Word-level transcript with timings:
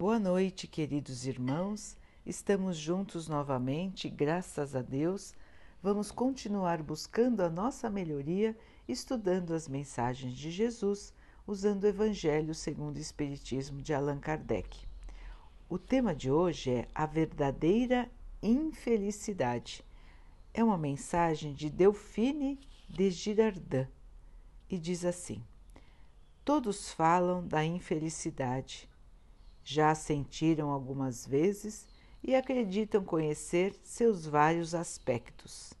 Boa 0.00 0.18
noite, 0.18 0.66
queridos 0.66 1.26
irmãos. 1.26 1.94
Estamos 2.24 2.78
juntos 2.78 3.28
novamente, 3.28 4.08
graças 4.08 4.74
a 4.74 4.80
Deus. 4.80 5.34
Vamos 5.82 6.10
continuar 6.10 6.82
buscando 6.82 7.42
a 7.42 7.50
nossa 7.50 7.90
melhoria, 7.90 8.56
estudando 8.88 9.52
as 9.52 9.68
mensagens 9.68 10.32
de 10.32 10.50
Jesus, 10.50 11.12
usando 11.46 11.84
o 11.84 11.86
Evangelho 11.86 12.54
segundo 12.54 12.96
o 12.96 12.98
Espiritismo 12.98 13.82
de 13.82 13.92
Allan 13.92 14.18
Kardec. 14.18 14.88
O 15.68 15.78
tema 15.78 16.14
de 16.14 16.30
hoje 16.30 16.70
é 16.70 16.88
a 16.94 17.04
verdadeira 17.04 18.10
infelicidade. 18.42 19.84
É 20.54 20.64
uma 20.64 20.78
mensagem 20.78 21.52
de 21.52 21.68
Delphine 21.68 22.58
de 22.88 23.10
Girardin 23.10 23.86
e 24.66 24.78
diz 24.78 25.04
assim: 25.04 25.44
Todos 26.42 26.90
falam 26.90 27.46
da 27.46 27.62
infelicidade 27.62 28.88
já 29.70 29.92
a 29.92 29.94
sentiram 29.94 30.68
algumas 30.70 31.24
vezes 31.24 31.86
e 32.24 32.34
acreditam 32.34 33.04
conhecer 33.04 33.72
seus 33.84 34.26
vários 34.26 34.74
aspectos. 34.74 35.72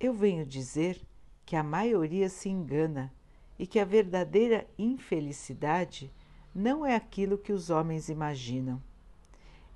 Eu 0.00 0.14
venho 0.14 0.46
dizer 0.46 0.98
que 1.44 1.54
a 1.54 1.62
maioria 1.62 2.30
se 2.30 2.48
engana 2.48 3.12
e 3.58 3.66
que 3.66 3.78
a 3.78 3.84
verdadeira 3.84 4.66
infelicidade 4.78 6.10
não 6.54 6.86
é 6.86 6.94
aquilo 6.94 7.36
que 7.36 7.52
os 7.52 7.68
homens 7.68 8.08
imaginam. 8.08 8.82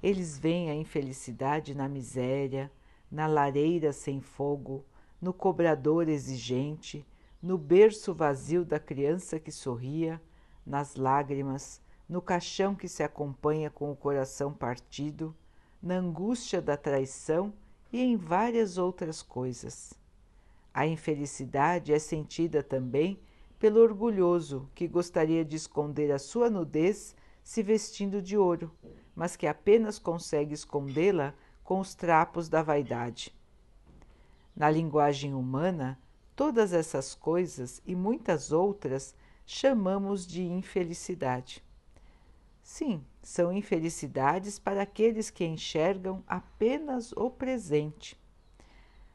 Eles 0.03 0.39
veem 0.39 0.71
a 0.71 0.75
infelicidade 0.75 1.75
na 1.75 1.91
miséria, 1.91 2.73
na 3.13 3.27
lareira 3.27 3.93
sem 3.93 4.19
fogo, 4.23 4.83
no 5.21 5.35
cobrador 5.35 6.09
exigente, 6.09 7.07
no 7.43 7.59
berço 7.59 8.15
vazio 8.15 8.65
da 8.65 8.81
criança 8.81 9.39
que 9.39 9.53
sorria, 9.53 10.19
nas 10.65 10.95
lágrimas, 10.95 11.83
no 12.11 12.21
caixão 12.21 12.75
que 12.75 12.89
se 12.89 13.05
acompanha 13.05 13.71
com 13.71 13.93
o 13.93 13.95
coração 13.95 14.53
partido, 14.53 15.33
na 15.81 15.95
angústia 15.95 16.61
da 16.61 16.77
traição 16.77 17.53
e 17.93 18.01
em 18.03 18.17
várias 18.17 18.79
outras 18.79 19.23
coisas. 19.23 19.95
A 20.75 20.85
infelicidade 20.89 21.93
é 21.93 22.01
sentida 22.01 22.65
também 22.65 23.21
pelo 23.61 23.81
orgulhoso 23.81 24.69
que 24.75 24.89
gostaria 24.89 25.45
de 25.45 25.55
esconder 25.55 26.11
a 26.11 26.19
sua 26.19 26.51
nudez 26.51 27.15
se 27.45 27.63
vestindo 27.63 28.21
de 28.21 28.37
ouro, 28.37 28.73
mas 29.15 29.37
que 29.37 29.47
apenas 29.47 29.97
consegue 29.97 30.53
escondê-la 30.53 31.33
com 31.63 31.79
os 31.79 31.95
trapos 31.95 32.49
da 32.49 32.61
vaidade. 32.61 33.33
Na 34.57 34.69
linguagem 34.69 35.33
humana, 35.33 35.97
todas 36.35 36.73
essas 36.73 37.15
coisas 37.15 37.81
e 37.87 37.95
muitas 37.95 38.51
outras 38.51 39.15
chamamos 39.47 40.27
de 40.27 40.43
infelicidade. 40.43 41.63
Sim, 42.73 43.05
são 43.21 43.53
infelicidades 43.53 44.57
para 44.57 44.83
aqueles 44.83 45.29
que 45.29 45.45
enxergam 45.45 46.23
apenas 46.25 47.11
o 47.13 47.29
presente. 47.29 48.17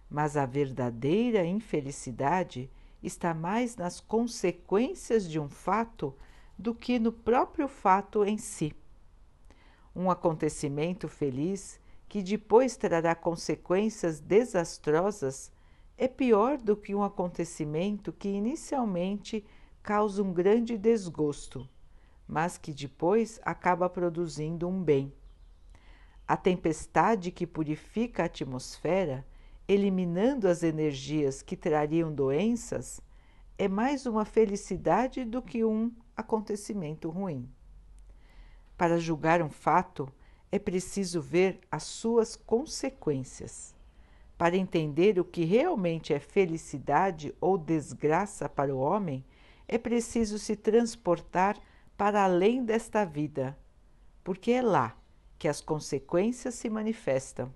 Mas 0.09 0.35
a 0.35 0.45
verdadeira 0.45 1.45
infelicidade 1.45 2.69
está 3.01 3.33
mais 3.33 3.77
nas 3.77 4.01
consequências 4.01 5.27
de 5.27 5.39
um 5.39 5.47
fato 5.47 6.13
do 6.59 6.75
que 6.75 6.99
no 6.99 7.13
próprio 7.13 7.69
fato 7.69 8.25
em 8.25 8.37
si. 8.37 8.75
Um 9.95 10.11
acontecimento 10.11 11.07
feliz 11.07 11.79
que 12.09 12.21
depois 12.21 12.75
trará 12.75 13.15
consequências 13.15 14.19
desastrosas 14.19 15.49
é 15.97 16.09
pior 16.09 16.57
do 16.57 16.75
que 16.75 16.93
um 16.93 17.01
acontecimento 17.01 18.11
que 18.11 18.27
inicialmente 18.27 19.45
causa 19.81 20.21
um 20.21 20.33
grande 20.33 20.77
desgosto 20.77 21.69
mas 22.27 22.57
que 22.57 22.73
depois 22.73 23.39
acaba 23.43 23.89
produzindo 23.89 24.67
um 24.67 24.81
bem. 24.81 25.13
A 26.27 26.35
tempestade 26.35 27.31
que 27.31 27.45
purifica 27.45 28.23
a 28.23 28.25
atmosfera, 28.25 29.25
eliminando 29.67 30.47
as 30.47 30.63
energias 30.63 31.41
que 31.41 31.55
trariam 31.55 32.13
doenças, 32.13 32.99
é 33.57 33.67
mais 33.67 34.05
uma 34.05 34.25
felicidade 34.25 35.23
do 35.23 35.41
que 35.41 35.63
um 35.63 35.91
acontecimento 36.15 37.09
ruim. 37.09 37.49
Para 38.77 38.99
julgar 38.99 39.41
um 39.41 39.49
fato, 39.49 40.11
é 40.51 40.59
preciso 40.59 41.21
ver 41.21 41.59
as 41.71 41.83
suas 41.83 42.35
consequências. 42.35 43.75
Para 44.37 44.57
entender 44.57 45.17
o 45.19 45.23
que 45.23 45.45
realmente 45.45 46.13
é 46.13 46.19
felicidade 46.19 47.33
ou 47.39 47.57
desgraça 47.57 48.49
para 48.49 48.75
o 48.75 48.79
homem, 48.79 49.23
é 49.67 49.77
preciso 49.77 50.37
se 50.37 50.55
transportar 50.55 51.57
para 51.97 52.23
além 52.23 52.63
desta 52.63 53.05
vida, 53.05 53.57
porque 54.23 54.51
é 54.51 54.61
lá 54.61 54.97
que 55.37 55.47
as 55.47 55.61
consequências 55.61 56.55
se 56.55 56.69
manifestam. 56.69 57.53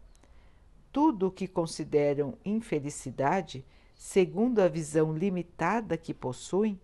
Tudo 0.92 1.28
o 1.28 1.32
que 1.32 1.48
consideram 1.48 2.38
infelicidade, 2.44 3.66
segundo 3.96 4.60
a 4.60 4.68
visão 4.68 5.14
limitada 5.14 5.98
que 5.98 6.14
possuem, 6.14 6.80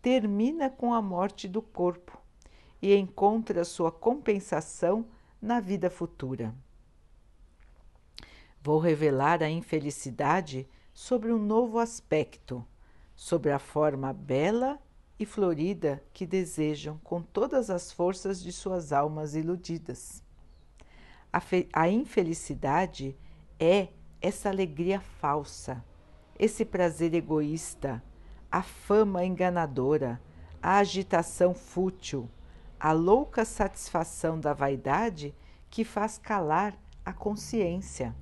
termina 0.00 0.68
com 0.68 0.92
a 0.92 1.00
morte 1.00 1.48
do 1.48 1.62
corpo 1.62 2.20
e 2.80 2.94
encontra 2.94 3.64
sua 3.64 3.90
compensação 3.90 5.06
na 5.40 5.60
vida 5.60 5.88
futura. 5.90 6.54
Vou 8.62 8.78
revelar 8.78 9.42
a 9.42 9.48
infelicidade 9.48 10.68
sobre 10.92 11.32
um 11.32 11.38
novo 11.38 11.78
aspecto, 11.78 12.64
sobre 13.14 13.50
a 13.50 13.58
forma 13.58 14.12
bela 14.12 14.80
e 15.18 15.24
florida 15.24 16.02
que 16.12 16.26
desejam 16.26 16.98
com 17.04 17.22
todas 17.22 17.70
as 17.70 17.92
forças 17.92 18.42
de 18.42 18.52
suas 18.52 18.92
almas 18.92 19.34
iludidas. 19.34 20.22
A, 21.32 21.40
a 21.72 21.88
infelicidade 21.88 23.16
é 23.58 23.88
essa 24.20 24.48
alegria 24.48 25.00
falsa, 25.00 25.84
esse 26.38 26.64
prazer 26.64 27.14
egoísta, 27.14 28.02
a 28.50 28.62
fama 28.62 29.24
enganadora, 29.24 30.20
a 30.62 30.78
agitação 30.78 31.54
fútil, 31.54 32.28
a 32.78 32.92
louca 32.92 33.44
satisfação 33.44 34.38
da 34.38 34.52
vaidade 34.52 35.34
que 35.70 35.84
faz 35.84 36.18
calar 36.18 36.76
a 37.04 37.12
consciência. 37.12 38.14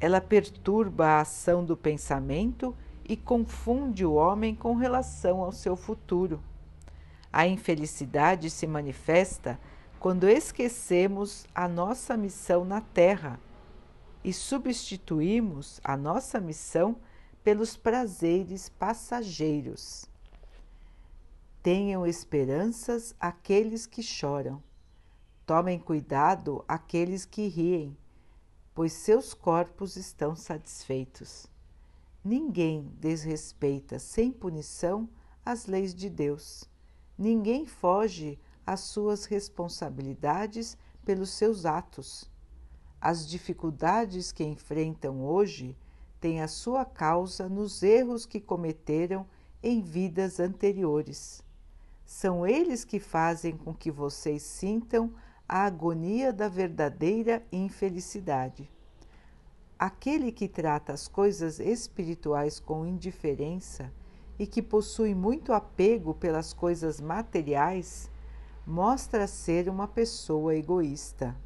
Ela 0.00 0.20
perturba 0.20 1.06
a 1.06 1.20
ação 1.20 1.64
do 1.64 1.76
pensamento 1.76 2.76
e 3.04 3.16
confunde 3.16 4.04
o 4.04 4.14
homem 4.14 4.54
com 4.54 4.74
relação 4.74 5.42
ao 5.42 5.52
seu 5.52 5.76
futuro. 5.76 6.42
A 7.32 7.46
infelicidade 7.46 8.48
se 8.48 8.66
manifesta 8.66 9.58
quando 9.98 10.28
esquecemos 10.28 11.46
a 11.54 11.66
nossa 11.66 12.16
missão 12.16 12.64
na 12.64 12.80
Terra 12.80 13.40
e 14.22 14.32
substituímos 14.32 15.80
a 15.82 15.96
nossa 15.96 16.40
missão 16.40 16.96
pelos 17.42 17.76
prazeres 17.76 18.68
passageiros. 18.68 20.06
Tenham 21.62 22.06
esperanças 22.06 23.14
aqueles 23.20 23.86
que 23.86 24.02
choram. 24.02 24.62
Tomem 25.46 25.78
cuidado 25.78 26.64
aqueles 26.66 27.24
que 27.24 27.48
riem, 27.48 27.96
pois 28.74 28.92
seus 28.92 29.34
corpos 29.34 29.96
estão 29.96 30.34
satisfeitos. 30.34 31.46
Ninguém 32.24 32.90
desrespeita 32.98 33.98
sem 33.98 34.32
punição 34.32 35.06
as 35.44 35.66
leis 35.66 35.94
de 35.94 36.08
Deus. 36.08 36.64
Ninguém 37.18 37.66
foge 37.66 38.38
às 38.66 38.80
suas 38.80 39.26
responsabilidades 39.26 40.74
pelos 41.04 41.28
seus 41.28 41.66
atos. 41.66 42.30
As 42.98 43.28
dificuldades 43.28 44.32
que 44.32 44.42
enfrentam 44.42 45.22
hoje 45.22 45.76
têm 46.18 46.40
a 46.40 46.48
sua 46.48 46.86
causa 46.86 47.46
nos 47.46 47.82
erros 47.82 48.24
que 48.24 48.40
cometeram 48.40 49.26
em 49.62 49.82
vidas 49.82 50.40
anteriores. 50.40 51.42
São 52.06 52.46
eles 52.46 52.86
que 52.86 52.98
fazem 52.98 53.54
com 53.54 53.74
que 53.74 53.90
vocês 53.90 54.42
sintam 54.42 55.12
a 55.46 55.66
agonia 55.66 56.32
da 56.32 56.48
verdadeira 56.48 57.46
infelicidade. 57.52 58.70
Aquele 59.84 60.32
que 60.32 60.48
trata 60.48 60.94
as 60.94 61.06
coisas 61.06 61.60
espirituais 61.60 62.58
com 62.58 62.86
indiferença 62.86 63.92
e 64.38 64.46
que 64.46 64.62
possui 64.62 65.14
muito 65.14 65.52
apego 65.52 66.14
pelas 66.14 66.54
coisas 66.54 67.02
materiais, 67.02 68.10
mostra 68.66 69.26
ser 69.26 69.68
uma 69.68 69.86
pessoa 69.86 70.56
egoísta. 70.56 71.36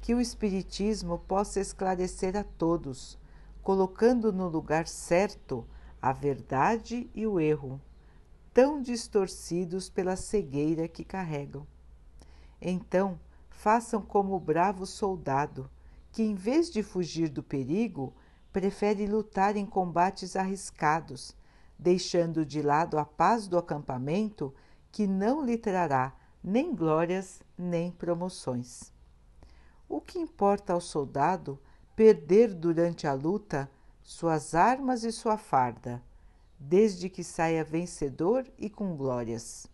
Que 0.00 0.14
o 0.14 0.22
Espiritismo 0.22 1.18
possa 1.18 1.60
esclarecer 1.60 2.34
a 2.34 2.44
todos, 2.44 3.18
colocando 3.62 4.32
no 4.32 4.48
lugar 4.48 4.88
certo 4.88 5.66
a 6.00 6.14
verdade 6.14 7.10
e 7.14 7.26
o 7.26 7.38
erro, 7.38 7.78
tão 8.54 8.80
distorcidos 8.80 9.90
pela 9.90 10.16
cegueira 10.16 10.88
que 10.88 11.04
carregam. 11.04 11.66
Então, 12.58 13.20
façam 13.50 14.00
como 14.00 14.34
o 14.34 14.40
bravo 14.40 14.86
soldado 14.86 15.68
que, 16.12 16.22
em 16.22 16.34
vez 16.34 16.70
de 16.70 16.82
fugir 16.82 17.28
do 17.28 17.42
perigo, 17.42 18.14
prefere 18.52 19.06
lutar 19.06 19.56
em 19.56 19.64
combates 19.64 20.36
arriscados, 20.36 21.36
deixando 21.78 22.44
de 22.44 22.62
lado 22.62 22.98
a 22.98 23.04
paz 23.04 23.46
do 23.46 23.56
acampamento 23.56 24.54
que 24.90 25.06
não 25.06 25.44
lhe 25.44 25.56
trará 25.56 26.14
nem 26.42 26.74
glórias, 26.74 27.42
nem 27.56 27.90
promoções. 27.90 28.92
O 29.88 30.00
que 30.00 30.18
importa 30.18 30.72
ao 30.72 30.80
soldado 30.80 31.58
perder 31.94 32.54
durante 32.54 33.06
a 33.06 33.12
luta 33.12 33.70
suas 34.02 34.54
armas 34.54 35.04
e 35.04 35.12
sua 35.12 35.36
farda, 35.36 36.02
desde 36.58 37.08
que 37.08 37.22
saia 37.22 37.62
vencedor 37.62 38.50
e 38.58 38.70
com 38.70 38.96
glórias? 38.96 39.66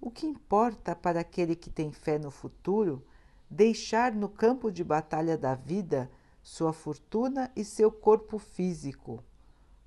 O 0.00 0.10
que 0.10 0.26
importa 0.26 0.94
para 0.94 1.20
aquele 1.20 1.56
que 1.56 1.70
tem 1.70 1.90
fé 1.90 2.18
no 2.18 2.30
futuro 2.30 3.04
deixar 3.50 4.12
no 4.12 4.28
campo 4.28 4.70
de 4.70 4.84
batalha 4.84 5.36
da 5.36 5.54
vida 5.54 6.10
sua 6.42 6.72
fortuna 6.72 7.50
e 7.54 7.64
seu 7.64 7.90
corpo 7.90 8.38
físico, 8.38 9.22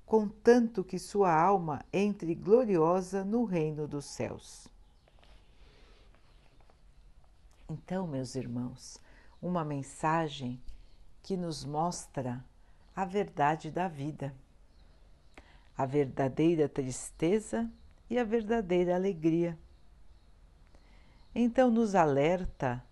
contanto 0.06 0.84
que 0.84 0.98
sua 0.98 1.34
alma 1.34 1.84
entre 1.92 2.34
gloriosa 2.34 3.24
no 3.24 3.44
reino 3.44 3.88
dos 3.88 4.04
céus. 4.04 4.68
Então, 7.68 8.06
meus 8.06 8.34
irmãos, 8.34 8.98
uma 9.40 9.64
mensagem 9.64 10.62
que 11.22 11.36
nos 11.36 11.64
mostra 11.64 12.44
a 12.94 13.04
verdade 13.04 13.70
da 13.70 13.88
vida, 13.88 14.34
a 15.76 15.86
verdadeira 15.86 16.68
tristeza 16.68 17.70
e 18.10 18.18
a 18.18 18.24
verdadeira 18.24 18.94
alegria. 18.94 19.58
Então, 21.34 21.70
nos 21.70 21.94
alerta 21.94 22.84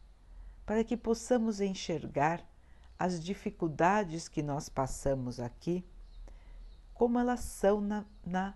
para 0.71 0.85
que 0.85 0.97
possamos 0.97 1.61
enxergar 1.61 2.49
as 2.97 3.21
dificuldades 3.21 4.29
que 4.29 4.41
nós 4.41 4.69
passamos 4.69 5.41
aqui, 5.41 5.85
como 6.95 7.19
elas 7.19 7.41
são 7.41 7.81
na, 7.81 8.05
na 8.25 8.55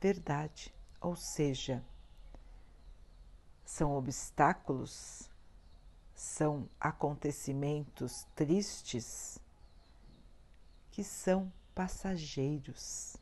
verdade, 0.00 0.74
ou 1.00 1.14
seja, 1.14 1.80
são 3.64 3.96
obstáculos, 3.96 5.30
são 6.12 6.68
acontecimentos 6.80 8.26
tristes 8.34 9.38
que 10.90 11.04
são 11.04 11.52
passageiros, 11.72 13.16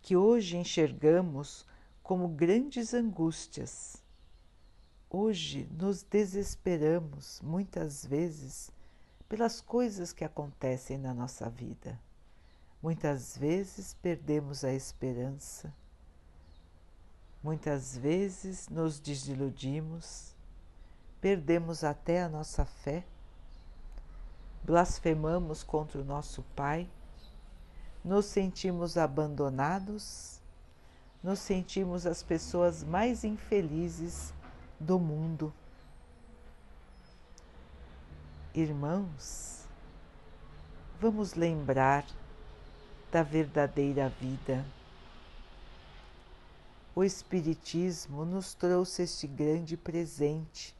que 0.00 0.16
hoje 0.16 0.56
enxergamos 0.56 1.66
como 2.00 2.28
grandes 2.28 2.94
angústias 2.94 4.03
Hoje 5.16 5.68
nos 5.78 6.02
desesperamos 6.02 7.40
muitas 7.40 8.04
vezes 8.04 8.72
pelas 9.28 9.60
coisas 9.60 10.12
que 10.12 10.24
acontecem 10.24 10.98
na 10.98 11.14
nossa 11.14 11.48
vida. 11.48 12.00
Muitas 12.82 13.38
vezes 13.38 13.94
perdemos 14.02 14.64
a 14.64 14.72
esperança, 14.72 15.72
muitas 17.40 17.96
vezes 17.96 18.68
nos 18.68 18.98
desiludimos, 18.98 20.34
perdemos 21.20 21.84
até 21.84 22.20
a 22.20 22.28
nossa 22.28 22.64
fé, 22.64 23.04
blasfemamos 24.64 25.62
contra 25.62 26.00
o 26.00 26.04
nosso 26.04 26.42
Pai, 26.56 26.90
nos 28.02 28.26
sentimos 28.26 28.98
abandonados, 28.98 30.40
nos 31.22 31.38
sentimos 31.38 32.04
as 32.04 32.20
pessoas 32.20 32.82
mais 32.82 33.22
infelizes 33.22 34.34
do 34.84 34.98
mundo. 34.98 35.52
Irmãos, 38.54 39.66
vamos 41.00 41.34
lembrar 41.34 42.04
da 43.10 43.22
verdadeira 43.22 44.08
vida. 44.10 44.64
O 46.94 47.02
Espiritismo 47.02 48.24
nos 48.24 48.54
trouxe 48.54 49.02
este 49.02 49.26
grande 49.26 49.76
presente, 49.76 50.76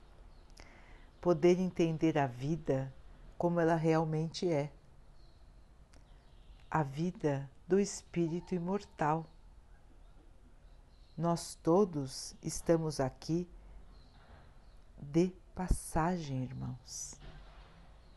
poder 1.21 1.59
entender 1.59 2.19
a 2.19 2.27
vida 2.27 2.93
como 3.39 3.59
ela 3.59 3.75
realmente 3.75 4.49
é. 4.53 4.71
A 6.71 6.83
vida 6.83 7.51
do 7.67 7.81
espírito 7.81 8.55
imortal. 8.55 9.27
Nós 11.17 11.55
todos 11.63 12.37
estamos 12.43 13.01
aqui 13.01 13.49
de 15.13 15.33
passagem, 15.55 16.43
irmãos. 16.43 17.19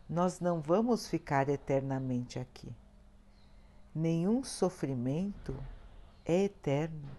Nós 0.09 0.39
não 0.39 0.61
vamos 0.61 1.07
ficar 1.07 1.49
eternamente 1.49 2.39
aqui. 2.39 2.73
Nenhum 3.93 4.43
sofrimento 4.43 5.55
é 6.25 6.43
eterno. 6.43 7.09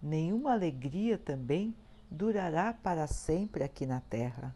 Nenhuma 0.00 0.52
alegria 0.52 1.18
também 1.18 1.74
durará 2.10 2.72
para 2.72 3.06
sempre 3.06 3.64
aqui 3.64 3.86
na 3.86 4.00
Terra. 4.00 4.54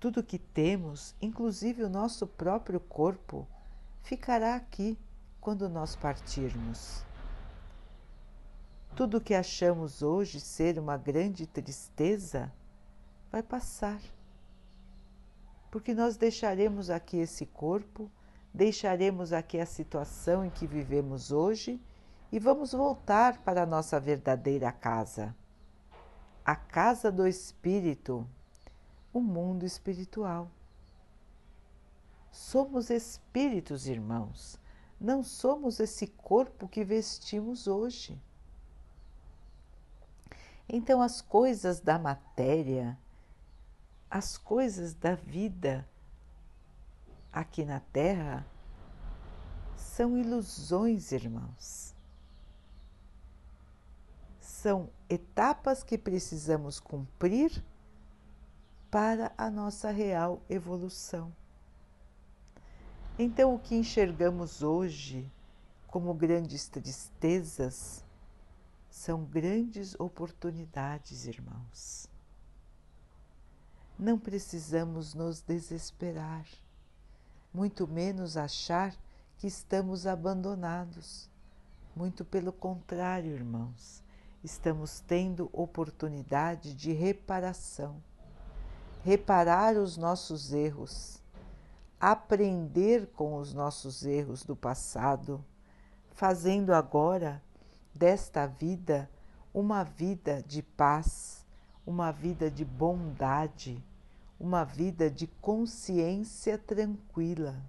Tudo 0.00 0.22
que 0.22 0.38
temos, 0.38 1.14
inclusive 1.20 1.82
o 1.82 1.88
nosso 1.88 2.26
próprio 2.26 2.80
corpo, 2.80 3.46
ficará 4.02 4.54
aqui 4.54 4.98
quando 5.40 5.68
nós 5.68 5.94
partirmos. 5.94 7.07
Tudo 8.94 9.20
que 9.20 9.34
achamos 9.34 10.02
hoje 10.02 10.40
ser 10.40 10.78
uma 10.78 10.96
grande 10.96 11.46
tristeza 11.46 12.52
vai 13.30 13.42
passar. 13.42 14.00
Porque 15.70 15.94
nós 15.94 16.16
deixaremos 16.16 16.90
aqui 16.90 17.18
esse 17.18 17.46
corpo, 17.46 18.10
deixaremos 18.52 19.32
aqui 19.32 19.60
a 19.60 19.66
situação 19.66 20.44
em 20.44 20.50
que 20.50 20.66
vivemos 20.66 21.30
hoje 21.30 21.80
e 22.32 22.38
vamos 22.38 22.72
voltar 22.72 23.38
para 23.42 23.62
a 23.62 23.66
nossa 23.66 24.00
verdadeira 24.00 24.72
casa. 24.72 25.34
A 26.44 26.56
casa 26.56 27.12
do 27.12 27.26
espírito, 27.26 28.26
o 29.12 29.20
mundo 29.20 29.64
espiritual. 29.64 30.50
Somos 32.30 32.90
espíritos, 32.90 33.86
irmãos, 33.86 34.58
não 35.00 35.22
somos 35.22 35.80
esse 35.80 36.06
corpo 36.06 36.68
que 36.68 36.84
vestimos 36.84 37.66
hoje. 37.66 38.20
Então, 40.68 41.00
as 41.00 41.20
coisas 41.22 41.80
da 41.80 41.98
matéria, 41.98 42.98
as 44.10 44.36
coisas 44.36 44.92
da 44.92 45.14
vida 45.14 45.88
aqui 47.32 47.64
na 47.64 47.80
Terra 47.80 48.46
são 49.76 50.18
ilusões, 50.18 51.10
irmãos. 51.10 51.94
São 54.40 54.90
etapas 55.08 55.82
que 55.82 55.96
precisamos 55.96 56.78
cumprir 56.78 57.64
para 58.90 59.32
a 59.38 59.50
nossa 59.50 59.90
real 59.90 60.42
evolução. 60.50 61.32
Então, 63.18 63.54
o 63.54 63.58
que 63.58 63.74
enxergamos 63.74 64.62
hoje 64.62 65.30
como 65.86 66.12
grandes 66.14 66.68
tristezas, 66.68 68.04
são 68.90 69.24
grandes 69.24 69.94
oportunidades, 69.98 71.26
irmãos. 71.26 72.08
Não 73.98 74.18
precisamos 74.18 75.14
nos 75.14 75.40
desesperar, 75.40 76.46
muito 77.52 77.86
menos 77.86 78.36
achar 78.36 78.94
que 79.36 79.46
estamos 79.46 80.06
abandonados. 80.06 81.28
Muito 81.96 82.24
pelo 82.24 82.52
contrário, 82.52 83.32
irmãos, 83.32 84.04
estamos 84.44 85.00
tendo 85.00 85.50
oportunidade 85.52 86.74
de 86.74 86.92
reparação, 86.92 88.00
reparar 89.04 89.76
os 89.76 89.96
nossos 89.96 90.52
erros, 90.52 91.20
aprender 92.00 93.08
com 93.08 93.36
os 93.36 93.52
nossos 93.52 94.04
erros 94.04 94.44
do 94.44 94.54
passado, 94.54 95.44
fazendo 96.14 96.72
agora 96.72 97.42
desta 97.98 98.46
vida 98.46 99.10
uma 99.52 99.82
vida 99.82 100.40
de 100.46 100.62
paz, 100.62 101.44
uma 101.84 102.12
vida 102.12 102.48
de 102.48 102.64
bondade, 102.64 103.84
uma 104.38 104.62
vida 104.62 105.10
de 105.10 105.26
consciência 105.26 106.56
tranquila. 106.56 107.60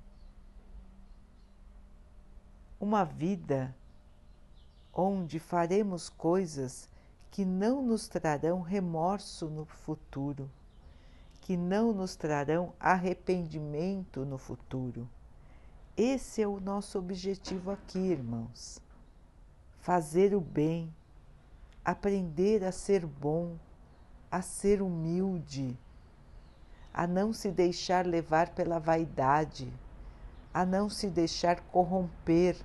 Uma 2.79 3.03
vida 3.03 3.75
onde 4.93 5.39
faremos 5.39 6.09
coisas 6.09 6.87
que 7.31 7.43
não 7.43 7.81
nos 7.81 8.07
trarão 8.07 8.61
remorso 8.61 9.49
no 9.49 9.65
futuro, 9.65 10.49
que 11.41 11.57
não 11.57 11.91
nos 11.91 12.15
trarão 12.15 12.71
arrependimento 12.79 14.23
no 14.25 14.37
futuro. 14.37 15.09
Esse 15.97 16.41
é 16.41 16.47
o 16.47 16.59
nosso 16.59 16.99
objetivo 16.99 17.71
aqui, 17.71 17.97
irmãos 17.97 18.79
fazer 19.81 20.35
o 20.35 20.41
bem, 20.41 20.93
aprender 21.83 22.63
a 22.63 22.71
ser 22.71 23.05
bom, 23.05 23.55
a 24.31 24.41
ser 24.41 24.81
humilde, 24.81 25.77
a 26.93 27.07
não 27.07 27.31
se 27.31 27.51
deixar 27.51 28.05
levar 28.05 28.49
pela 28.49 28.79
vaidade, 28.79 29.71
a 30.53 30.65
não 30.65 30.89
se 30.89 31.07
deixar 31.09 31.61
corromper 31.71 32.57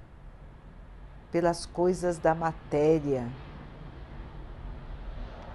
pelas 1.30 1.66
coisas 1.66 2.18
da 2.18 2.34
matéria, 2.34 3.28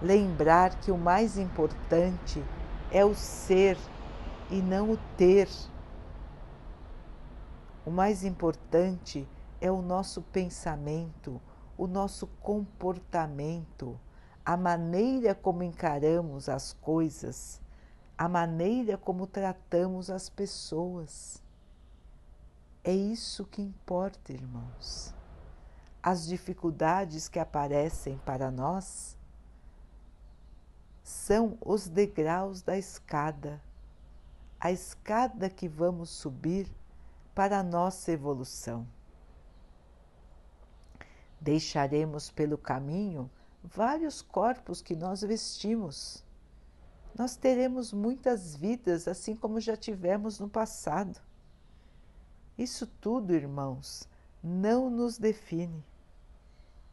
lembrar 0.02 0.80
que 0.80 0.92
o 0.92 0.98
mais 0.98 1.38
importante 1.38 2.44
é 2.92 3.04
o 3.04 3.14
ser 3.14 3.78
e 4.50 4.62
não 4.62 4.92
o 4.92 4.98
ter. 5.18 5.50
O 7.86 7.92
mais 7.92 8.24
importante 8.24 9.28
é 9.62 9.72
o 9.72 9.82
nosso 9.82 10.22
pensamento, 10.22 11.42
o 11.80 11.88
nosso 11.88 12.28
comportamento, 12.42 13.98
a 14.46 14.58
maneira 14.58 15.34
como 15.34 15.64
encaramos 15.64 16.50
as 16.50 16.74
coisas, 16.74 17.62
a 18.18 18.28
maneira 18.28 18.98
como 18.98 19.26
tratamos 19.26 20.10
as 20.10 20.30
pessoas. 20.30 21.42
É 22.84 22.92
isso 22.92 23.46
que 23.46 23.62
importa, 23.62 24.34
irmãos. 24.34 25.16
As 26.04 26.28
dificuldades 26.28 27.30
que 27.30 27.40
aparecem 27.40 28.18
para 28.26 28.52
nós 28.52 29.18
são 31.02 31.58
os 31.62 31.88
degraus 31.88 32.62
da 32.62 32.78
escada, 32.78 33.62
a 34.60 34.70
escada 34.70 35.50
que 35.50 35.70
vamos 35.70 36.10
subir 36.10 36.70
para 37.34 37.60
a 37.60 37.64
nossa 37.64 38.12
evolução. 38.12 38.86
Deixaremos 41.40 42.30
pelo 42.30 42.58
caminho 42.58 43.30
vários 43.64 44.22
corpos 44.22 44.82
que 44.82 44.96
nós 44.96 45.22
vestimos. 45.22 46.24
Nós 47.18 47.36
teremos 47.36 47.92
muitas 47.92 48.56
vidas, 48.56 49.08
assim 49.08 49.36
como 49.36 49.60
já 49.60 49.76
tivemos 49.76 50.40
no 50.40 50.50
passado. 50.50 51.20
Isso 52.58 52.86
tudo, 52.86 53.34
irmãos, 53.34 54.08
não 54.44 54.90
nos 54.90 55.18
define. 55.18 55.84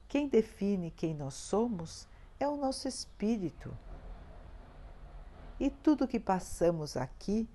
Quem 0.08 0.28
define 0.28 0.90
quem 0.90 1.14
nós 1.14 1.34
somos 1.34 2.06
é 2.38 2.46
o 2.48 2.56
nosso 2.56 2.86
espírito. 2.86 3.76
E 5.58 5.70
tudo 5.70 6.06
que 6.06 6.20
passamos 6.20 6.96
aqui 6.96 7.48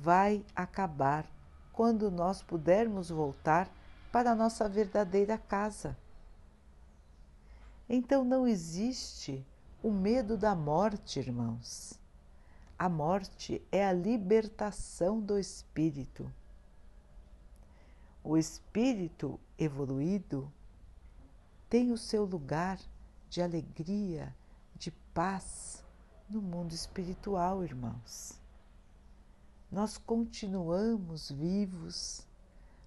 vai 0.00 0.44
acabar 0.54 1.26
quando 1.72 2.10
nós 2.10 2.42
pudermos 2.42 3.10
voltar 3.10 3.68
para 4.12 4.32
a 4.32 4.34
nossa 4.34 4.68
verdadeira 4.68 5.38
casa. 5.38 5.96
Então 7.92 8.24
não 8.24 8.46
existe 8.46 9.44
o 9.82 9.90
medo 9.90 10.38
da 10.38 10.54
morte, 10.54 11.18
irmãos. 11.18 11.98
A 12.78 12.88
morte 12.88 13.60
é 13.72 13.84
a 13.84 13.92
libertação 13.92 15.20
do 15.20 15.36
espírito. 15.36 16.32
O 18.22 18.38
espírito 18.38 19.40
evoluído 19.58 20.48
tem 21.68 21.90
o 21.90 21.98
seu 21.98 22.24
lugar 22.24 22.78
de 23.28 23.42
alegria, 23.42 24.32
de 24.76 24.92
paz 25.12 25.82
no 26.28 26.40
mundo 26.40 26.72
espiritual, 26.72 27.64
irmãos. 27.64 28.38
Nós 29.68 29.98
continuamos 29.98 31.28
vivos, 31.32 32.24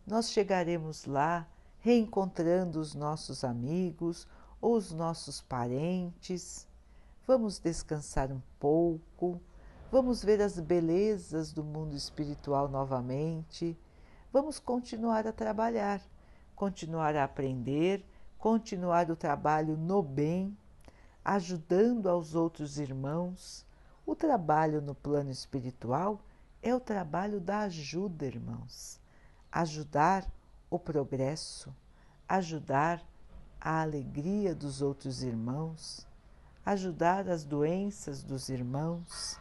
nós 0.07 0.29
chegaremos 0.29 1.03
lá 1.03 1.45
reencontrando 1.81 2.79
os 2.79 2.95
nossos 2.95 3.43
amigos 3.43 4.25
ou 4.63 4.77
os 4.77 4.93
nossos 4.93 5.41
parentes, 5.41 6.65
vamos 7.27 7.59
descansar 7.59 8.31
um 8.31 8.41
pouco, 8.57 9.41
vamos 9.91 10.23
ver 10.23 10.41
as 10.41 10.57
belezas 10.57 11.51
do 11.51 11.65
mundo 11.65 11.97
espiritual 11.97 12.69
novamente, 12.69 13.77
vamos 14.31 14.59
continuar 14.59 15.27
a 15.27 15.33
trabalhar, 15.33 16.01
continuar 16.55 17.13
a 17.13 17.25
aprender, 17.25 18.05
continuar 18.37 19.11
o 19.11 19.17
trabalho 19.17 19.75
no 19.75 20.01
bem, 20.01 20.57
ajudando 21.25 22.07
aos 22.07 22.33
outros 22.33 22.77
irmãos. 22.77 23.65
O 24.05 24.15
trabalho 24.15 24.81
no 24.81 24.95
plano 24.95 25.29
espiritual 25.29 26.21
é 26.61 26.73
o 26.73 26.79
trabalho 26.79 27.41
da 27.41 27.59
ajuda, 27.63 28.25
irmãos. 28.25 28.97
Ajudar 29.51 30.25
o 30.69 30.79
progresso, 30.79 31.75
ajudar 32.29 33.03
a 33.65 33.81
alegria 33.81 34.53
dos 34.53 34.81
outros 34.81 35.23
irmãos, 35.23 36.05
ajudar 36.65 37.29
as 37.29 37.45
doenças 37.45 38.21
dos 38.21 38.49
irmãos, 38.49 39.39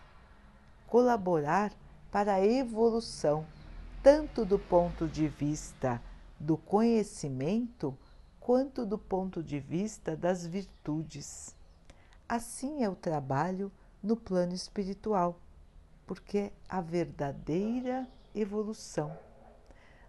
colaborar 0.87 1.73
para 2.09 2.35
a 2.35 2.47
evolução, 2.47 3.45
tanto 4.01 4.45
do 4.45 4.61
ponto 4.61 5.09
de 5.09 5.27
vista 5.27 6.01
do 6.39 6.57
conhecimento 6.57 7.99
quanto 8.39 8.87
do 8.87 8.97
ponto 8.97 9.43
de 9.43 9.59
vista 9.59 10.17
das 10.17 10.47
virtudes. 10.47 11.57
Assim 12.29 12.85
é 12.85 12.89
o 12.89 12.95
trabalho 12.95 13.73
no 14.01 14.17
plano 14.17 14.55
espiritual, 14.55 15.37
porque 16.07 16.39
é 16.39 16.53
a 16.69 16.81
verdadeira 16.81 18.07
evolução. 18.33 19.19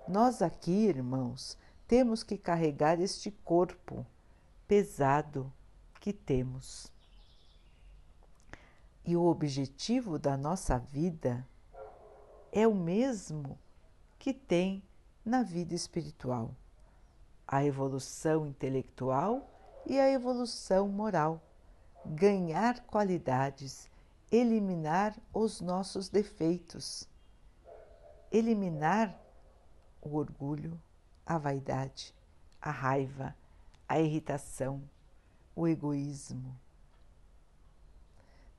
Nós 0.07 0.43
aqui, 0.43 0.85
irmãos, 0.85 1.57
temos 1.87 2.23
que 2.23 2.37
carregar 2.37 2.99
este 2.99 3.31
corpo 3.31 4.05
pesado 4.67 5.51
que 5.99 6.13
temos. 6.13 6.91
E 9.05 9.15
o 9.15 9.23
objetivo 9.25 10.17
da 10.17 10.37
nossa 10.37 10.77
vida 10.77 11.45
é 12.51 12.67
o 12.67 12.73
mesmo 12.73 13.59
que 14.17 14.33
tem 14.33 14.81
na 15.25 15.43
vida 15.43 15.73
espiritual: 15.73 16.55
a 17.47 17.63
evolução 17.65 18.47
intelectual 18.47 19.49
e 19.85 19.99
a 19.99 20.09
evolução 20.09 20.87
moral, 20.87 21.41
ganhar 22.05 22.79
qualidades, 22.85 23.89
eliminar 24.31 25.17
os 25.33 25.59
nossos 25.59 26.09
defeitos, 26.09 27.07
eliminar 28.31 29.19
o 30.01 30.15
orgulho, 30.15 30.79
a 31.25 31.37
vaidade, 31.37 32.13
a 32.61 32.71
raiva, 32.71 33.35
a 33.87 33.99
irritação, 33.99 34.81
o 35.55 35.67
egoísmo. 35.67 36.59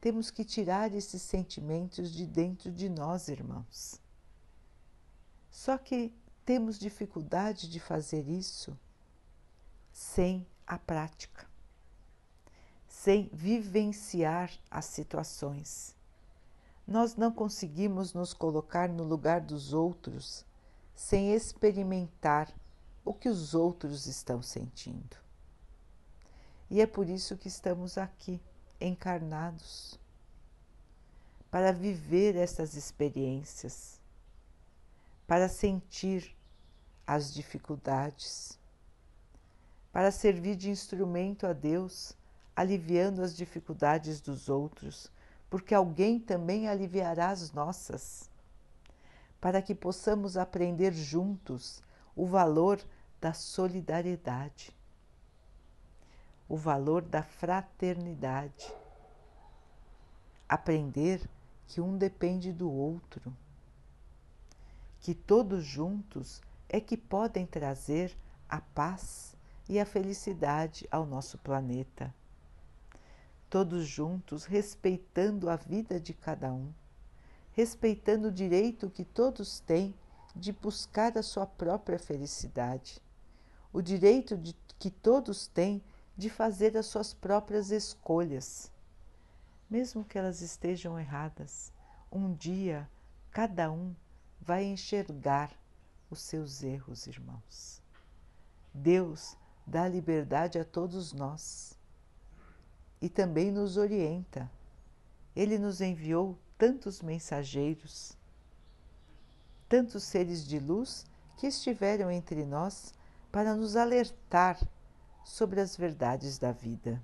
Temos 0.00 0.30
que 0.30 0.44
tirar 0.44 0.92
esses 0.94 1.22
sentimentos 1.22 2.12
de 2.12 2.26
dentro 2.26 2.70
de 2.70 2.88
nós, 2.88 3.28
irmãos. 3.28 4.00
Só 5.50 5.78
que 5.78 6.12
temos 6.44 6.78
dificuldade 6.78 7.70
de 7.70 7.80
fazer 7.80 8.28
isso 8.28 8.78
sem 9.90 10.46
a 10.66 10.78
prática, 10.78 11.46
sem 12.86 13.30
vivenciar 13.32 14.52
as 14.70 14.84
situações. 14.86 15.96
Nós 16.86 17.16
não 17.16 17.32
conseguimos 17.32 18.12
nos 18.12 18.34
colocar 18.34 18.88
no 18.88 19.04
lugar 19.04 19.40
dos 19.40 19.72
outros 19.72 20.44
sem 20.94 21.32
experimentar 21.32 22.52
o 23.04 23.12
que 23.12 23.28
os 23.28 23.54
outros 23.54 24.06
estão 24.06 24.40
sentindo. 24.40 25.16
E 26.70 26.80
é 26.80 26.86
por 26.86 27.08
isso 27.08 27.36
que 27.36 27.48
estamos 27.48 27.98
aqui, 27.98 28.40
encarnados, 28.80 29.98
para 31.50 31.72
viver 31.72 32.36
essas 32.36 32.74
experiências, 32.74 34.00
para 35.26 35.48
sentir 35.48 36.34
as 37.06 37.32
dificuldades, 37.32 38.58
para 39.92 40.10
servir 40.10 40.56
de 40.56 40.70
instrumento 40.70 41.46
a 41.46 41.52
Deus, 41.52 42.16
aliviando 42.56 43.22
as 43.22 43.36
dificuldades 43.36 44.20
dos 44.20 44.48
outros, 44.48 45.10
porque 45.48 45.74
alguém 45.74 46.18
também 46.18 46.66
aliviará 46.66 47.28
as 47.28 47.52
nossas 47.52 48.28
para 49.44 49.60
que 49.60 49.74
possamos 49.74 50.38
aprender 50.38 50.94
juntos 50.94 51.82
o 52.16 52.24
valor 52.24 52.80
da 53.20 53.34
solidariedade, 53.34 54.74
o 56.48 56.56
valor 56.56 57.02
da 57.02 57.22
fraternidade. 57.22 58.72
Aprender 60.48 61.28
que 61.66 61.78
um 61.78 61.98
depende 61.98 62.54
do 62.54 62.72
outro, 62.72 63.36
que 64.98 65.14
todos 65.14 65.62
juntos 65.62 66.40
é 66.66 66.80
que 66.80 66.96
podem 66.96 67.44
trazer 67.44 68.16
a 68.48 68.62
paz 68.62 69.36
e 69.68 69.78
a 69.78 69.84
felicidade 69.84 70.88
ao 70.90 71.04
nosso 71.04 71.36
planeta. 71.36 72.14
Todos 73.50 73.86
juntos 73.86 74.46
respeitando 74.46 75.50
a 75.50 75.56
vida 75.56 76.00
de 76.00 76.14
cada 76.14 76.50
um 76.50 76.72
respeitando 77.54 78.28
o 78.28 78.32
direito 78.32 78.90
que 78.90 79.04
todos 79.04 79.60
têm 79.60 79.94
de 80.34 80.52
buscar 80.52 81.16
a 81.16 81.22
sua 81.22 81.46
própria 81.46 81.98
felicidade, 81.98 83.00
o 83.72 83.80
direito 83.80 84.36
de, 84.36 84.54
que 84.78 84.90
todos 84.90 85.46
têm 85.46 85.82
de 86.16 86.28
fazer 86.28 86.76
as 86.76 86.86
suas 86.86 87.14
próprias 87.14 87.70
escolhas. 87.70 88.70
Mesmo 89.70 90.04
que 90.04 90.18
elas 90.18 90.40
estejam 90.40 90.98
erradas, 90.98 91.72
um 92.10 92.34
dia 92.34 92.88
cada 93.30 93.70
um 93.70 93.94
vai 94.40 94.64
enxergar 94.64 95.50
os 96.10 96.20
seus 96.20 96.62
erros, 96.62 97.06
irmãos. 97.06 97.80
Deus 98.72 99.36
dá 99.66 99.88
liberdade 99.88 100.58
a 100.58 100.64
todos 100.64 101.12
nós. 101.12 101.78
e 103.00 103.08
também 103.08 103.50
nos 103.52 103.76
orienta. 103.76 104.50
Ele 105.36 105.58
nos 105.58 105.82
enviou 105.82 106.38
tantos 106.56 107.02
mensageiros, 107.02 108.16
tantos 109.68 110.04
seres 110.04 110.46
de 110.46 110.58
luz 110.58 111.04
que 111.36 111.46
estiveram 111.46 112.10
entre 112.10 112.44
nós 112.44 112.94
para 113.32 113.54
nos 113.54 113.76
alertar 113.76 114.58
sobre 115.24 115.60
as 115.60 115.76
verdades 115.76 116.38
da 116.38 116.52
vida. 116.52 117.02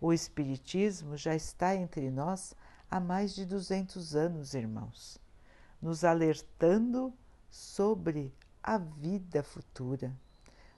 O 0.00 0.12
Espiritismo 0.12 1.16
já 1.16 1.34
está 1.34 1.74
entre 1.74 2.10
nós 2.10 2.54
há 2.90 2.98
mais 2.98 3.34
de 3.34 3.44
200 3.44 4.14
anos, 4.14 4.54
irmãos, 4.54 5.18
nos 5.80 6.04
alertando 6.04 7.12
sobre 7.50 8.34
a 8.62 8.78
vida 8.78 9.42
futura, 9.42 10.12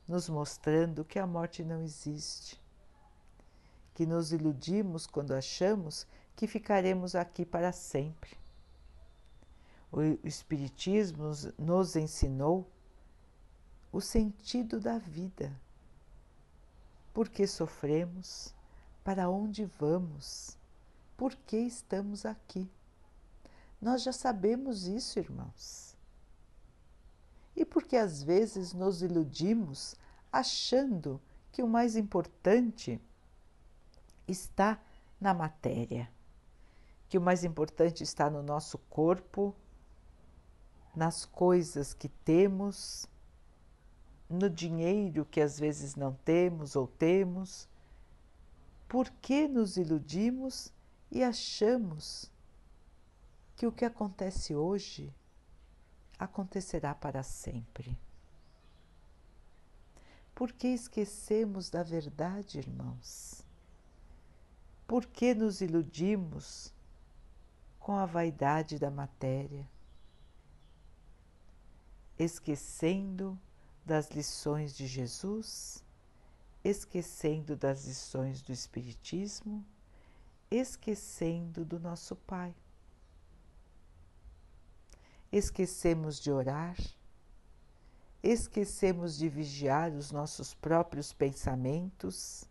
nos 0.07 0.29
mostrando 0.29 1.05
que 1.05 1.19
a 1.19 1.27
morte 1.27 1.65
não 1.65 1.83
existe, 1.83 2.61
que 3.95 4.07
nos 4.07 4.33
iludimos 4.33 5.07
quando 5.07 5.33
achamos 5.33 6.07
que 6.39 6.47
ficaremos 6.47 7.17
aqui 7.17 7.45
para 7.45 7.73
sempre. 7.73 8.39
O 9.91 10.01
Espiritismo 10.23 11.33
nos 11.59 11.97
ensinou 11.97 12.71
o 13.91 14.01
sentido 14.01 14.79
da 14.79 14.99
vida, 14.99 15.53
por 17.13 17.29
que 17.29 17.45
sofremos, 17.45 18.55
para 19.03 19.29
onde 19.29 19.65
vamos, 19.65 20.57
por 21.17 21.35
que 21.35 21.57
estamos 21.57 22.25
aqui. 22.25 22.71
Nós 23.83 24.05
já 24.05 24.13
sabemos 24.13 24.87
isso, 24.87 25.19
irmãos. 25.19 25.97
E 27.57 27.65
porque 27.65 27.97
às 27.97 28.23
vezes 28.23 28.73
nos 28.73 29.03
iludimos 29.03 29.97
achando 30.31 31.21
que 31.51 31.65
o 31.65 31.69
mais 31.69 31.97
importante 31.97 33.01
está 34.29 34.81
na 35.21 35.35
matéria, 35.35 36.09
que 37.09 37.17
o 37.17 37.21
mais 37.21 37.45
importante 37.45 38.03
está 38.03 38.29
no 38.29 38.43
nosso 38.43 38.79
corpo, 38.91 39.55
nas 40.95 41.25
coisas 41.25 41.95
que 41.95 42.09
temos, 42.09 43.07
no 44.29 44.51
dinheiro 44.51 45.25
que 45.25 45.41
às 45.41 45.59
vezes 45.59 45.95
não 45.95 46.13
temos 46.13 46.77
ou 46.77 46.87
temos. 46.87 47.69
Por 48.87 49.09
que 49.11 49.49
nos 49.49 49.77
iludimos 49.77 50.73
e 51.11 51.23
achamos 51.23 52.31
que 53.57 53.67
o 53.67 53.73
que 53.73 53.85
acontece 53.85 54.55
hoje 54.55 55.13
acontecerá 56.19 56.95
para 56.95 57.23
sempre. 57.23 57.99
Por 60.35 60.53
que 60.53 60.69
esquecemos 60.69 61.71
da 61.71 61.83
verdade, 61.83 62.59
irmãos? 62.59 63.45
Por 64.87 65.07
que 65.07 65.35
nos 65.35 65.61
iludimos 65.61 66.73
com 67.89 67.97
a 67.97 68.05
vaidade 68.05 68.79
da 68.79 68.91
matéria, 68.91 69.67
esquecendo 72.19 73.41
das 73.83 74.11
lições 74.11 74.77
de 74.77 74.87
Jesus, 74.87 75.83
esquecendo 76.63 77.57
das 77.57 77.87
lições 77.87 78.43
do 78.43 78.53
Espiritismo, 78.53 79.65
esquecendo 80.51 81.65
do 81.65 81.81
nosso 81.81 82.15
Pai? 82.15 82.55
esquecemos 85.33 86.21
de 86.21 86.31
orar, 86.31 86.77
esquecemos 88.23 89.17
de 89.17 89.31
vigiar 89.31 89.93
os 89.93 90.11
nossos 90.11 90.53
próprios 90.53 91.15
pensamentos, 91.15 92.45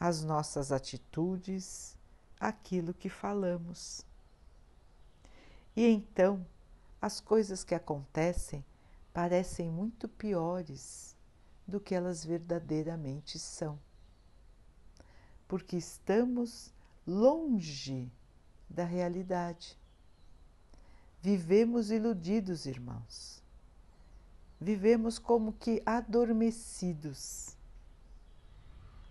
as 0.00 0.24
nossas 0.24 0.72
atitudes, 0.72 1.93
aquilo 2.48 2.94
que 2.94 3.08
falamos. 3.08 4.04
E 5.76 5.86
então 5.86 6.46
as 7.00 7.20
coisas 7.20 7.64
que 7.64 7.74
acontecem 7.74 8.64
parecem 9.12 9.70
muito 9.70 10.08
piores 10.08 11.16
do 11.66 11.80
que 11.80 11.94
elas 11.94 12.24
verdadeiramente 12.24 13.38
são, 13.38 13.78
porque 15.46 15.76
estamos 15.76 16.72
longe 17.06 18.10
da 18.68 18.84
realidade 18.84 19.78
Vivemos 21.24 21.90
iludidos, 21.90 22.66
irmãos. 22.66 23.42
Vivemos 24.60 25.18
como 25.18 25.54
que 25.54 25.82
adormecidos, 25.86 27.56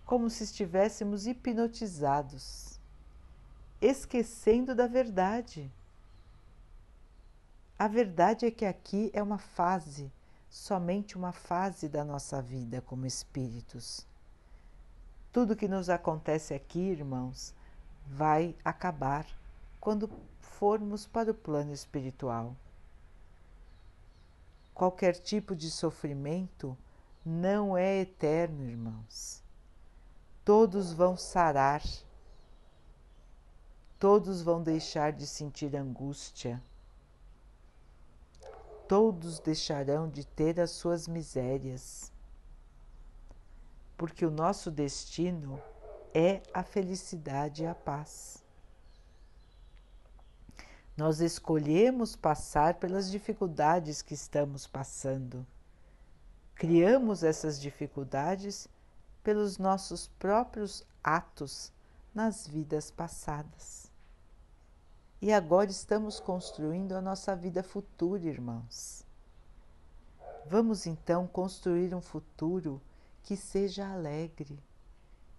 como 0.06 0.30
se 0.30 0.44
estivéssemos 0.44 1.26
hipnotizados, 1.26 2.73
esquecendo 3.86 4.74
da 4.74 4.86
verdade. 4.86 5.70
A 7.78 7.88
verdade 7.88 8.46
é 8.46 8.50
que 8.50 8.64
aqui 8.64 9.10
é 9.12 9.22
uma 9.22 9.38
fase, 9.38 10.10
somente 10.48 11.16
uma 11.16 11.32
fase 11.32 11.88
da 11.88 12.04
nossa 12.04 12.40
vida 12.40 12.80
como 12.80 13.04
espíritos. 13.04 14.06
Tudo 15.32 15.56
que 15.56 15.68
nos 15.68 15.90
acontece 15.90 16.54
aqui, 16.54 16.78
irmãos, 16.78 17.52
vai 18.06 18.54
acabar 18.64 19.26
quando 19.80 20.08
formos 20.40 21.06
para 21.06 21.32
o 21.32 21.34
plano 21.34 21.72
espiritual. 21.72 22.54
Qualquer 24.72 25.14
tipo 25.14 25.54
de 25.54 25.70
sofrimento 25.70 26.76
não 27.24 27.76
é 27.76 28.00
eterno, 28.00 28.64
irmãos. 28.64 29.42
Todos 30.44 30.92
vão 30.92 31.16
sarar, 31.16 31.82
todos 34.04 34.42
vão 34.42 34.62
deixar 34.62 35.12
de 35.12 35.26
sentir 35.26 35.74
angústia, 35.74 36.62
todos 38.86 39.38
deixarão 39.38 40.10
de 40.10 40.26
ter 40.26 40.60
as 40.60 40.72
suas 40.72 41.08
misérias, 41.08 42.12
porque 43.96 44.26
o 44.26 44.30
nosso 44.30 44.70
destino 44.70 45.58
é 46.12 46.42
a 46.52 46.62
felicidade 46.62 47.62
e 47.62 47.66
a 47.66 47.74
paz. 47.74 48.44
Nós 50.94 51.20
escolhemos 51.20 52.14
passar 52.14 52.74
pelas 52.74 53.10
dificuldades 53.10 54.02
que 54.02 54.12
estamos 54.12 54.66
passando. 54.66 55.46
Criamos 56.54 57.24
essas 57.24 57.58
dificuldades 57.58 58.68
pelos 59.22 59.56
nossos 59.56 60.08
próprios 60.18 60.84
atos 61.02 61.72
nas 62.14 62.46
vidas 62.46 62.90
passadas. 62.90 63.83
E 65.24 65.32
agora 65.32 65.70
estamos 65.70 66.20
construindo 66.20 66.92
a 66.92 67.00
nossa 67.00 67.34
vida 67.34 67.62
futura, 67.62 68.28
irmãos. 68.28 69.06
Vamos 70.44 70.84
então 70.86 71.26
construir 71.26 71.94
um 71.94 72.02
futuro 72.02 72.78
que 73.22 73.34
seja 73.34 73.90
alegre, 73.90 74.62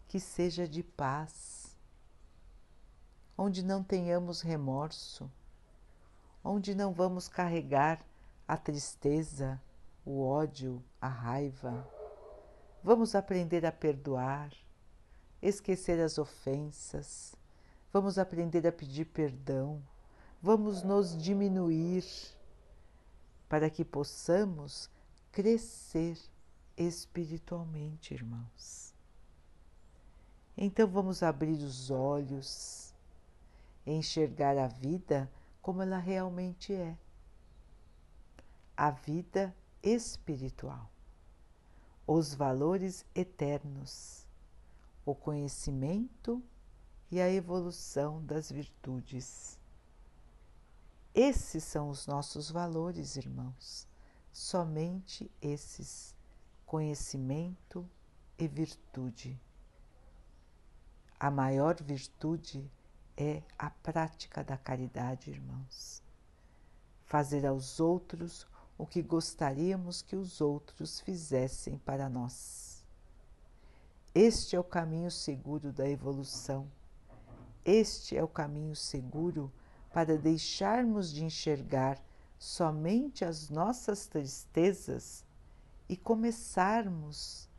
que 0.08 0.20
seja 0.20 0.68
de 0.68 0.82
paz, 0.82 1.78
onde 3.38 3.64
não 3.64 3.84
tenhamos 3.84 4.42
remorso 4.42 5.30
onde 6.44 6.74
não 6.74 6.92
vamos 6.92 7.28
carregar 7.28 8.04
a 8.48 8.58
tristeza, 8.58 9.62
o 10.04 10.24
ódio, 10.24 10.84
a 11.00 11.08
raiva. 11.08 11.88
Vamos 12.84 13.14
aprender 13.14 13.64
a 13.68 13.72
perdoar, 13.72 14.52
esquecer 15.42 16.00
as 16.00 16.18
ofensas, 16.18 17.36
vamos 17.96 18.18
aprender 18.18 18.68
a 18.68 18.74
pedir 18.74 19.06
perdão, 19.06 19.82
vamos 20.42 20.84
nos 20.84 21.18
diminuir 21.18 22.04
para 23.48 23.70
que 23.70 23.86
possamos 23.86 24.90
crescer 25.32 26.20
espiritualmente, 26.76 28.14
irmãos. 28.14 28.94
Então 30.58 30.86
vamos 30.86 31.24
abrir 31.24 31.54
os 31.54 31.90
olhos, 31.90 32.94
enxergar 33.86 34.58
a 34.58 34.68
vida 34.68 35.32
como 35.62 35.82
ela 35.82 35.98
realmente 35.98 36.74
é. 36.74 36.98
A 38.76 38.92
vida 38.92 39.56
espiritual, 39.82 40.92
os 42.06 42.36
valores 42.36 43.06
eternos, 43.16 44.28
o 45.06 45.16
conhecimento 45.16 46.44
e 47.12 47.22
a 47.22 47.30
evolução 47.30 48.24
das 48.26 48.52
virtudes. 48.52 49.60
Esses 51.14 51.64
são 51.64 51.90
os 51.90 52.08
nossos 52.08 52.52
valores, 52.52 53.16
irmãos, 53.16 53.88
somente 54.32 55.32
esses: 55.42 56.14
conhecimento 56.66 57.88
e 58.38 58.48
virtude. 58.48 59.40
A 61.20 61.32
maior 61.32 61.82
virtude 61.82 62.70
é 63.16 63.42
a 63.58 63.70
prática 63.70 64.44
da 64.44 64.58
caridade, 64.58 65.32
irmãos. 65.32 66.04
Fazer 67.06 67.46
aos 67.46 67.80
outros 67.80 68.46
o 68.78 68.86
que 68.86 69.02
gostaríamos 69.02 70.02
que 70.02 70.16
os 70.16 70.42
outros 70.42 71.00
fizessem 71.00 71.78
para 71.78 72.10
nós. 72.10 72.84
Este 74.14 74.56
é 74.56 74.60
o 74.60 74.64
caminho 74.64 75.12
seguro 75.12 75.72
da 75.72 75.88
evolução. 75.90 76.70
Este 77.66 78.16
é 78.16 78.24
o 78.24 78.28
caminho 78.28 78.76
seguro 78.76 79.52
para 79.92 80.18
deixarmos 80.20 81.12
de 81.12 81.26
enxergar 81.26 82.00
somente 82.38 83.26
as 83.26 83.50
nossas 83.50 84.06
tristezas 84.06 85.26
e 85.90 85.98
começarmos 85.98 87.50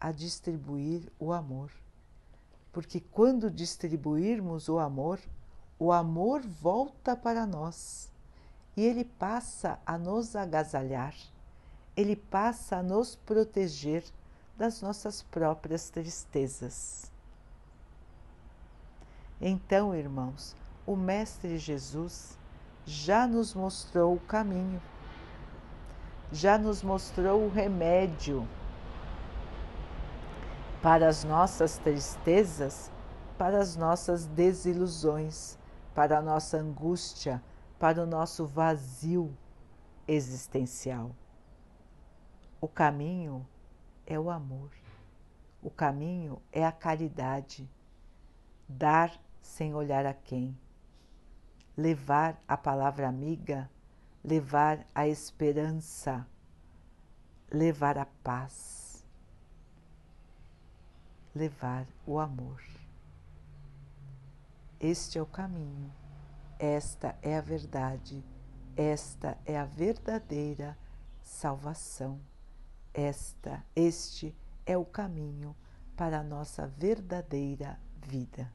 a 0.00 0.10
distribuir 0.10 1.12
o 1.20 1.32
amor. 1.32 1.70
Porque 2.72 3.00
quando 3.00 3.48
distribuirmos 3.48 4.68
o 4.68 4.78
amor, 4.78 5.20
o 5.78 5.92
amor 5.92 6.40
volta 6.40 7.16
para 7.16 7.46
nós 7.46 8.10
e 8.76 8.82
ele 8.82 9.04
passa 9.04 9.78
a 9.86 9.96
nos 9.96 10.34
agasalhar, 10.34 11.14
ele 11.96 12.16
passa 12.16 12.78
a 12.78 12.82
nos 12.82 13.14
proteger 13.14 14.04
das 14.56 14.82
nossas 14.82 15.22
próprias 15.22 15.90
tristezas. 15.90 17.07
Então, 19.40 19.94
irmãos, 19.94 20.56
o 20.84 20.96
Mestre 20.96 21.58
Jesus 21.58 22.36
já 22.84 23.26
nos 23.26 23.54
mostrou 23.54 24.14
o 24.14 24.20
caminho, 24.20 24.82
já 26.32 26.58
nos 26.58 26.82
mostrou 26.82 27.44
o 27.44 27.48
remédio 27.48 28.48
para 30.82 31.06
as 31.06 31.22
nossas 31.22 31.78
tristezas, 31.78 32.90
para 33.36 33.58
as 33.58 33.76
nossas 33.76 34.26
desilusões, 34.26 35.56
para 35.94 36.18
a 36.18 36.22
nossa 36.22 36.56
angústia, 36.56 37.40
para 37.78 38.02
o 38.02 38.06
nosso 38.06 38.44
vazio 38.44 39.32
existencial. 40.06 41.12
O 42.60 42.66
caminho 42.66 43.46
é 44.04 44.18
o 44.18 44.30
amor, 44.30 44.70
o 45.62 45.70
caminho 45.70 46.42
é 46.50 46.66
a 46.66 46.72
caridade, 46.72 47.68
dar 48.68 49.12
sem 49.40 49.74
olhar 49.74 50.06
a 50.06 50.14
quem, 50.14 50.58
levar 51.76 52.40
a 52.46 52.56
palavra 52.56 53.08
amiga, 53.08 53.70
levar 54.24 54.84
a 54.94 55.06
esperança, 55.06 56.26
levar 57.50 57.98
a 57.98 58.06
paz, 58.06 59.06
levar 61.34 61.86
o 62.06 62.18
amor. 62.18 62.62
Este 64.80 65.18
é 65.18 65.22
o 65.22 65.26
caminho, 65.26 65.92
esta 66.58 67.18
é 67.22 67.36
a 67.36 67.40
verdade, 67.40 68.24
esta 68.76 69.36
é 69.44 69.58
a 69.58 69.64
verdadeira 69.64 70.76
salvação. 71.22 72.20
Esta, 72.94 73.64
este 73.76 74.34
é 74.66 74.76
o 74.76 74.84
caminho 74.84 75.54
para 75.96 76.20
a 76.20 76.22
nossa 76.22 76.66
verdadeira 76.66 77.78
vida. 78.06 78.52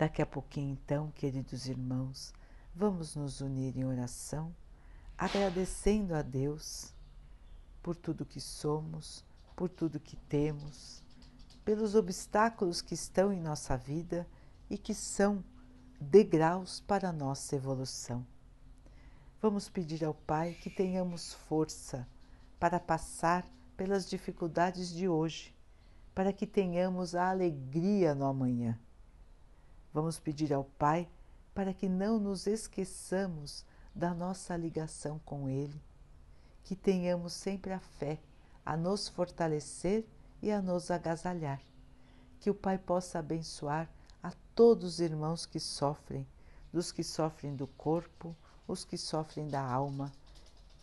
Daqui 0.00 0.22
a 0.22 0.26
pouquinho, 0.26 0.72
então, 0.72 1.10
queridos 1.10 1.66
irmãos, 1.66 2.32
vamos 2.74 3.14
nos 3.14 3.42
unir 3.42 3.76
em 3.76 3.84
oração, 3.84 4.50
agradecendo 5.18 6.14
a 6.14 6.22
Deus 6.22 6.94
por 7.82 7.94
tudo 7.94 8.24
que 8.24 8.40
somos, 8.40 9.22
por 9.54 9.68
tudo 9.68 10.00
que 10.00 10.16
temos 10.16 11.04
pelos 11.66 11.94
obstáculos 11.94 12.80
que 12.80 12.94
estão 12.94 13.30
em 13.30 13.42
nossa 13.42 13.76
vida 13.76 14.26
e 14.70 14.78
que 14.78 14.94
são 14.94 15.44
degraus 16.00 16.80
para 16.80 17.10
a 17.10 17.12
nossa 17.12 17.54
evolução. 17.54 18.26
Vamos 19.38 19.68
pedir 19.68 20.02
ao 20.02 20.14
Pai 20.14 20.54
que 20.54 20.70
tenhamos 20.70 21.34
força 21.34 22.08
para 22.58 22.80
passar 22.80 23.46
pelas 23.76 24.08
dificuldades 24.08 24.90
de 24.90 25.10
hoje, 25.10 25.54
para 26.14 26.32
que 26.32 26.46
tenhamos 26.46 27.14
a 27.14 27.28
alegria 27.28 28.14
no 28.14 28.24
amanhã. 28.24 28.80
Vamos 29.92 30.18
pedir 30.18 30.52
ao 30.52 30.64
Pai 30.64 31.08
para 31.54 31.74
que 31.74 31.88
não 31.88 32.18
nos 32.18 32.46
esqueçamos 32.46 33.64
da 33.94 34.14
nossa 34.14 34.56
ligação 34.56 35.18
com 35.24 35.48
Ele, 35.48 35.80
que 36.62 36.76
tenhamos 36.76 37.32
sempre 37.32 37.72
a 37.72 37.80
fé 37.80 38.18
a 38.64 38.76
nos 38.76 39.08
fortalecer 39.08 40.06
e 40.40 40.50
a 40.50 40.62
nos 40.62 40.90
agasalhar. 40.90 41.60
Que 42.38 42.50
o 42.50 42.54
Pai 42.54 42.78
possa 42.78 43.18
abençoar 43.18 43.90
a 44.22 44.32
todos 44.54 44.94
os 44.94 45.00
irmãos 45.00 45.44
que 45.44 45.58
sofrem, 45.58 46.26
dos 46.72 46.92
que 46.92 47.02
sofrem 47.02 47.56
do 47.56 47.66
corpo, 47.66 48.34
os 48.68 48.84
que 48.84 48.96
sofrem 48.96 49.48
da 49.48 49.60
alma. 49.60 50.12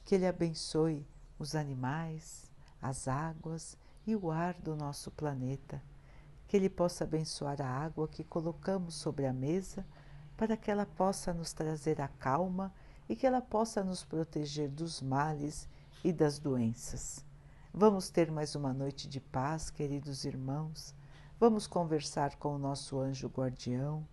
Que 0.04 0.16
Ele 0.16 0.28
abençoe 0.28 1.06
os 1.40 1.56
animais, 1.56 2.52
as 2.82 3.08
águas 3.08 3.78
e 4.06 4.16
o 4.16 4.30
ar 4.30 4.54
do 4.56 4.76
nosso 4.76 5.10
planeta. 5.12 5.82
Que 6.48 6.58
Ele 6.58 6.70
possa 6.70 7.04
abençoar 7.04 7.62
a 7.62 7.68
água 7.68 8.08
que 8.08 8.24
colocamos 8.24 8.96
sobre 8.96 9.26
a 9.26 9.34
mesa 9.34 9.86
para 10.38 10.56
que 10.56 10.70
ela 10.70 10.86
possa 10.86 11.34
nos 11.34 11.52
trazer 11.52 12.00
a 12.00 12.08
calma 12.08 12.72
e 13.10 13.16
que 13.16 13.26
ela 13.26 13.42
possa 13.42 13.84
nos 13.84 14.04
proteger 14.04 14.70
dos 14.70 15.02
males 15.02 15.68
e 16.04 16.14
das 16.14 16.38
doenças. 16.38 17.26
Vamos 17.74 18.10
ter 18.10 18.32
mais 18.32 18.56
uma 18.56 18.74
noite 18.74 19.08
de 19.08 19.20
paz, 19.20 19.70
queridos 19.70 20.26
irmãos. 20.26 20.94
Vamos 21.40 21.68
conversar 21.68 22.36
com 22.36 22.56
o 22.56 22.60
nosso 22.60 23.00
anjo 23.00 23.28
guardião. 23.28 24.08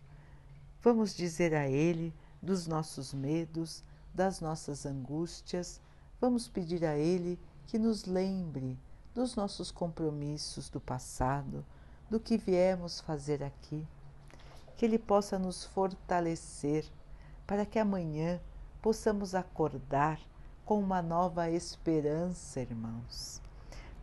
Vamos 0.82 1.14
dizer 1.14 1.54
a 1.54 1.68
ele 1.68 2.14
dos 2.42 2.66
nossos 2.66 3.14
medos, 3.14 3.82
das 4.12 4.40
nossas 4.40 4.84
angústias. 4.84 5.80
Vamos 6.20 6.48
pedir 6.48 6.84
a 6.84 6.96
ele 6.96 7.38
que 7.66 7.78
nos 7.78 8.04
lembre 8.04 8.78
dos 9.14 9.36
nossos 9.36 9.70
compromissos 9.70 10.68
do 10.68 10.80
passado, 10.80 11.64
do 12.10 12.20
que 12.20 12.36
viemos 12.36 13.00
fazer 13.00 13.42
aqui. 13.42 13.86
Que 14.76 14.84
ele 14.84 14.98
possa 14.98 15.38
nos 15.38 15.64
fortalecer 15.64 16.84
para 17.46 17.64
que 17.64 17.78
amanhã 17.78 18.40
possamos 18.82 19.34
acordar 19.34 20.18
com 20.64 20.78
uma 20.78 21.02
nova 21.02 21.50
esperança, 21.50 22.60
irmãos 22.60 23.42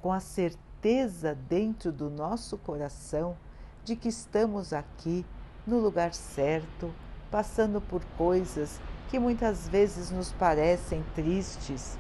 com 0.01 0.11
a 0.11 0.19
certeza 0.19 1.35
dentro 1.47 1.91
do 1.91 2.09
nosso 2.09 2.57
coração 2.57 3.37
de 3.83 3.95
que 3.95 4.09
estamos 4.09 4.73
aqui 4.73 5.25
no 5.65 5.79
lugar 5.79 6.13
certo, 6.13 6.91
passando 7.29 7.79
por 7.79 8.03
coisas 8.17 8.81
que 9.09 9.19
muitas 9.19 9.67
vezes 9.67 10.09
nos 10.09 10.31
parecem 10.31 11.03
tristes, 11.13 11.97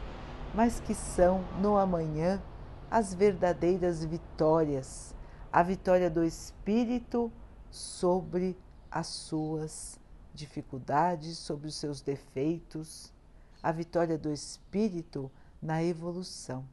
mas 0.53 0.79
que 0.79 0.95
são 0.95 1.43
no 1.61 1.77
amanhã 1.77 2.41
as 2.89 3.13
verdadeiras 3.13 4.03
vitórias, 4.03 5.15
a 5.51 5.61
vitória 5.61 6.09
do 6.09 6.23
Espírito 6.23 7.31
sobre 7.69 8.57
as 8.89 9.07
suas 9.07 9.99
dificuldades, 10.33 11.37
sobre 11.37 11.67
os 11.67 11.75
seus 11.75 12.01
defeitos, 12.01 13.13
a 13.61 13.71
vitória 13.71 14.17
do 14.17 14.31
Espírito 14.31 15.31
na 15.61 15.83
evolução. 15.83 16.65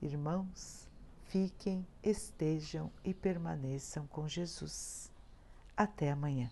Irmãos, 0.00 0.88
fiquem, 1.24 1.86
estejam 2.02 2.90
e 3.04 3.12
permaneçam 3.12 4.06
com 4.06 4.28
Jesus. 4.28 5.12
Até 5.76 6.10
amanhã. 6.10 6.50